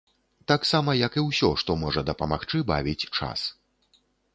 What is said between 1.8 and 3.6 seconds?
можа дапамагчы бавіць час.